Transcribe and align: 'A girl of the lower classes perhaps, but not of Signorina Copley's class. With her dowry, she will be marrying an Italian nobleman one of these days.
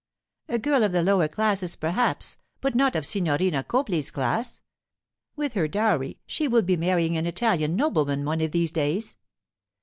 'A 0.49 0.57
girl 0.57 0.81
of 0.83 0.91
the 0.91 1.03
lower 1.03 1.27
classes 1.27 1.75
perhaps, 1.75 2.35
but 2.59 2.73
not 2.73 2.95
of 2.95 3.05
Signorina 3.05 3.63
Copley's 3.63 4.09
class. 4.09 4.59
With 5.35 5.53
her 5.53 5.67
dowry, 5.67 6.17
she 6.25 6.47
will 6.47 6.63
be 6.63 6.75
marrying 6.75 7.17
an 7.17 7.27
Italian 7.27 7.75
nobleman 7.75 8.25
one 8.25 8.41
of 8.41 8.49
these 8.49 8.71
days. 8.71 9.15